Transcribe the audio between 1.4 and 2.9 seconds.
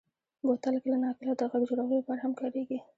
غږ جوړولو لپاره هم کارېږي.